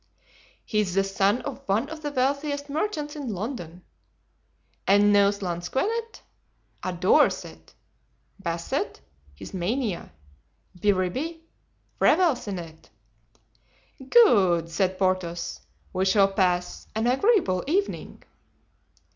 [0.65, 3.83] "He's the son of one of the wealthiest merchants in London."
[4.87, 6.23] "And knows lansquenet?"
[6.81, 7.75] "Adores it."
[8.39, 8.99] "Basset?"
[9.35, 10.11] "His mania."
[10.75, 11.41] "Biribi?"
[11.99, 12.89] "Revels in it."
[14.09, 15.59] "Good," said Porthos;
[15.93, 18.23] "we shall pass an agreeable evening."